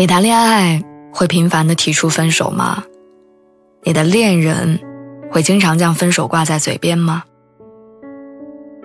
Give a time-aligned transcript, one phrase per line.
[0.00, 0.80] 你谈恋爱
[1.12, 2.84] 会频繁的提出分手吗？
[3.82, 4.78] 你的恋人
[5.28, 7.24] 会经常将分手挂在嘴边吗？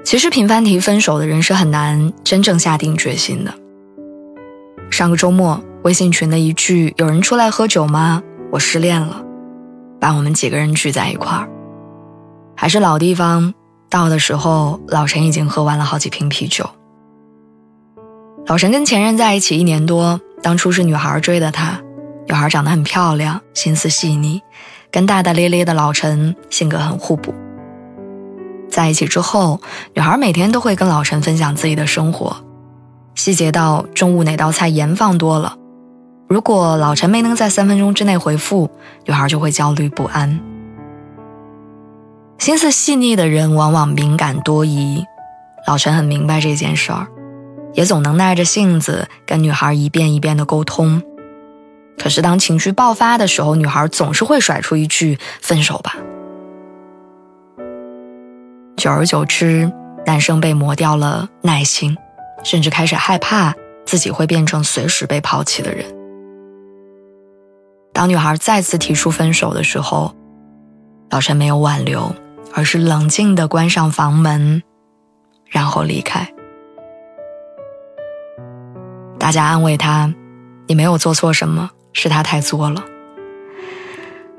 [0.04, 3.54] 其实频繁提分手的人是很难真正下定决心的。
[4.90, 8.24] 上个周末，微信群的一句“有人出来喝酒吗？
[8.52, 9.24] 我失恋了”，
[10.02, 11.48] 把我们几个人聚在一块儿。
[12.56, 13.54] 还是老地方，
[13.88, 16.68] 到的时候，老陈已经喝完了好几瓶啤酒。
[18.48, 20.20] 老陈跟前任在一起一年多。
[20.44, 21.80] 当初是女孩追的他，
[22.28, 24.42] 女孩长得很漂亮，心思细腻，
[24.92, 27.34] 跟大大咧咧的老陈性格很互补。
[28.70, 29.62] 在一起之后，
[29.94, 32.36] 女孩每天都会跟老陈分享自己的生活，
[33.16, 35.56] 细节到中午哪道菜盐放多了，
[36.28, 38.70] 如果老陈没能在三分钟之内回复，
[39.06, 40.42] 女孩就会焦虑不安。
[42.38, 45.06] 心思细腻的人往往敏感多疑，
[45.66, 47.08] 老陈很明白这件事儿。
[47.74, 51.02] 也总能耐着性子跟女孩一遍一遍的沟通，
[51.98, 55.96] 可是当情绪爆发的时候，女孩总是会甩出一句“分手吧”。
[58.78, 59.72] 久而久之，
[60.06, 61.98] 男生被磨掉了耐心，
[62.44, 63.54] 甚至开始害怕
[63.86, 65.86] 自己会变成随时被抛弃的人。
[67.94, 70.14] 当女孩再次提出分手的时候，
[71.10, 72.14] 老陈没有挽留，
[72.54, 74.62] 而是冷静的关上房门，
[75.50, 76.28] 然后离开。
[79.24, 80.14] 大家安慰他
[80.68, 82.84] ：“你没有做错什么，是他太作了。”“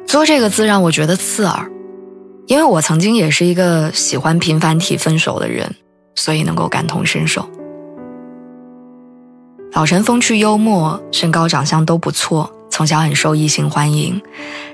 [0.06, 1.70] 作”这个字让我觉得刺耳，
[2.46, 5.74] 因为我曾经也是一个喜欢频繁提分手的人，
[6.14, 7.48] 所以能够感同身受。
[9.72, 14.20] 老陈风趣幽默，身高长相都不错，从小很受异性欢迎。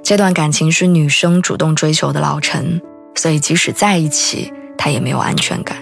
[0.02, 2.82] 这段感情是女生主动追求的老陈，
[3.14, 5.76] 所以即使在一起，他也没有安全感。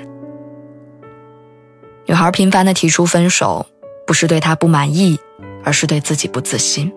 [2.04, 3.64] 女孩频繁的提出分手。
[4.08, 5.20] 不是对他不满意，
[5.62, 6.90] 而是对自己不自信。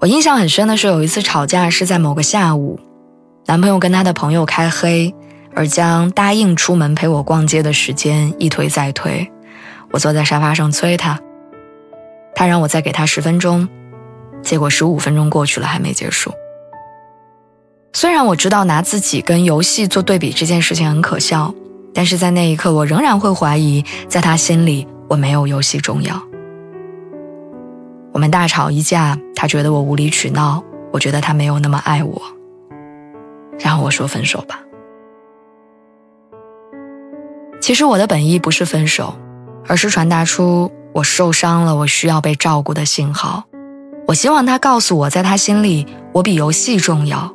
[0.00, 2.80] 我印象很深的是，有一次吵架是在某个下午，
[3.46, 5.14] 男朋友跟他的朋友开黑，
[5.54, 9.30] 而将答应出门陪我逛街的时间一推再推。
[9.92, 11.20] 我坐在沙发上催他，
[12.34, 13.68] 他让我再给他十分钟，
[14.42, 16.32] 结果十五分钟过去了还没结束。
[17.92, 21.54] 虽然我知道拿自己跟游戏做对比这件事情很可笑。
[21.94, 26.20] 但是在那一刻，我仍然会怀疑，在他心里我没有游戏重要。
[28.12, 30.62] 我们大吵一架，他觉得我无理取闹，
[30.92, 32.20] 我觉得他没有那么爱我。
[33.58, 34.60] 然后我说分手吧。
[37.60, 39.14] 其实我的本意不是分手，
[39.66, 43.44] 而是传达出我受伤了，我需要被照顾的信号。
[44.06, 47.32] 我希望他告诉我在他心里我比游戏重要。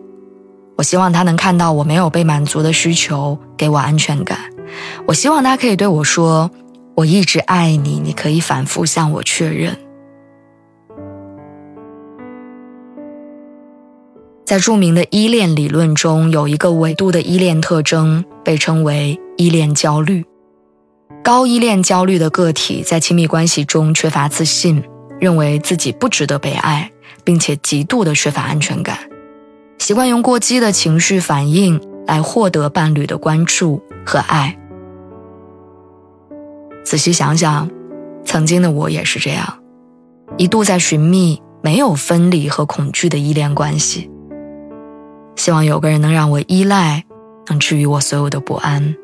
[0.76, 4.40] 我希望他能看到我没有被满足的需求，给我安全感。
[5.06, 6.50] 我希望他可以对我说
[6.96, 9.78] ：“我一直爱你，你可以反复向我确认。”
[14.46, 20.26] 在著名的依恋理论中，有一个维度的依恋特征被称为依恋焦虑。
[21.24, 24.84] 高依恋焦虑的个体在亲密关系中缺乏自信，
[25.20, 26.92] 认为自己不值得被爱，
[27.24, 28.98] 并且极度的缺乏安全感，
[29.84, 31.78] 习惯用过激的情绪反应
[32.08, 34.58] 来获得伴侣的关注和爱。
[36.86, 37.70] 仔细想想，
[38.24, 39.60] 曾经的我也是这样，
[40.38, 44.10] 一度在寻觅没有分离和恐惧的依恋关系，
[45.36, 47.04] 希望有个人能让我依赖，
[47.48, 48.96] 能治愈我所有的不安。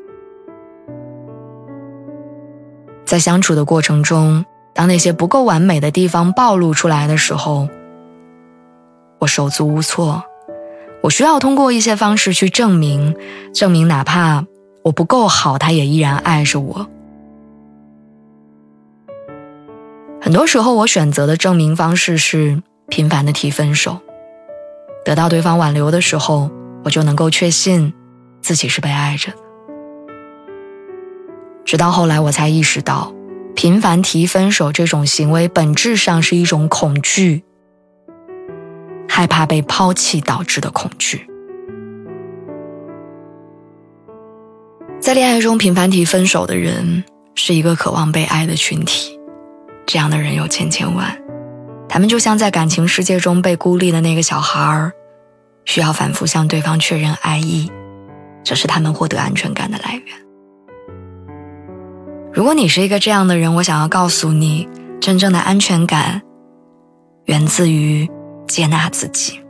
[3.04, 7.68] 在相处的过程中，当那些不够完美的地方暴露出来的时候，
[9.18, 10.24] 我手足无措，
[11.02, 13.16] 我需要通过一些方式去证明，
[13.54, 14.44] 证明哪怕
[14.82, 16.86] 我不够好，他也依然爱着我。
[20.20, 23.98] 很多时候，我选择的证明方式是频繁的提分手，
[25.04, 26.50] 得到对方挽留的时候，
[26.84, 27.94] 我就能够确信
[28.42, 29.38] 自己是被爱着的。
[31.64, 33.12] 直到后来，我才意识到，
[33.56, 37.42] 频繁提分手这种行为本质上是一种恐惧，
[39.20, 41.26] 害怕被抛弃导致的恐惧。
[44.98, 49.20] 在恋爱中频繁提分手的人，是一个渴望被爱的群体。
[49.84, 51.14] 这样的人有千千万，
[51.86, 54.90] 他们就像在感情世界中被孤立的那个小孩儿，
[55.66, 57.70] 需要反复向对方确认爱意，
[58.42, 60.16] 这是他们获得安全感的来源。
[62.32, 64.66] 如果你是一个这样的人，我想要告诉你，
[64.98, 66.22] 真正的安全感
[67.26, 68.08] 源自于
[68.50, 69.40] 接纳自己。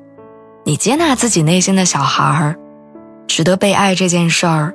[0.64, 2.56] 你接纳自己内心的小孩儿，
[3.26, 4.75] 值得被爱这件事儿。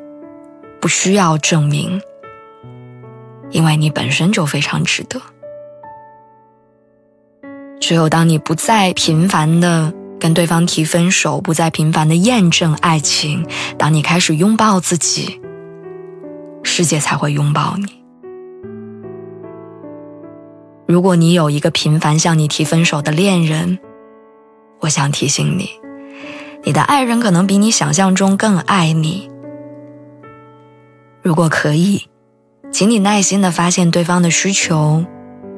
[0.81, 1.99] 不需要证明，
[3.49, 5.19] 因为你本身就非常值得。
[7.79, 13.47] 只有当你不再频繁的跟对方提分手，不再频繁的验证爱情，
[13.79, 15.41] 当你开始拥抱自己，
[16.61, 18.03] 世界才会拥抱你。
[20.87, 23.79] 如果你有一个频繁向你提分手的恋人，
[24.81, 25.69] 我想提醒你，
[26.63, 29.29] 你的爱人可能比你想象中更爱你。
[31.21, 32.07] 如果可以，
[32.71, 35.03] 请你耐心的发现对方的需求，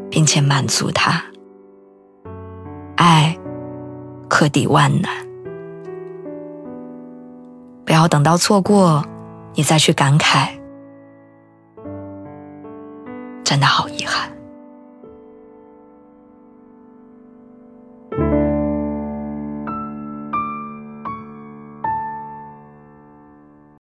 [0.10, 1.22] 并且满足他。
[2.96, 3.38] 爱
[4.30, 5.12] 可抵万难，
[7.86, 9.06] 不要等到错过，
[9.56, 10.50] 你再去感慨，
[13.44, 14.32] 真的好遗憾。